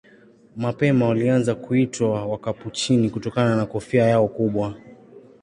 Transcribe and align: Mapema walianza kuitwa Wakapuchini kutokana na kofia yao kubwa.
Mapema 0.55 1.07
walianza 1.07 1.55
kuitwa 1.55 2.25
Wakapuchini 2.27 3.09
kutokana 3.09 3.55
na 3.55 3.65
kofia 3.65 4.05
yao 4.05 4.27
kubwa. 4.27 4.75